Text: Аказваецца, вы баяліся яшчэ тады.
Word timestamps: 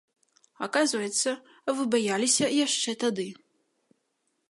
Аказваецца, 0.67 1.29
вы 1.81 1.87
баяліся 1.97 2.53
яшчэ 2.65 2.91
тады. 3.05 3.31